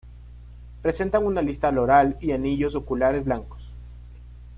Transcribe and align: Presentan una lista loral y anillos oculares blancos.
Presentan 0.81 1.23
una 1.27 1.43
lista 1.43 1.71
loral 1.71 2.17
y 2.21 2.31
anillos 2.31 2.73
oculares 2.73 3.23
blancos. 3.23 3.71